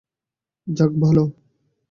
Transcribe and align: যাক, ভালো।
যাক, 0.67 0.91
ভালো। 1.01 1.23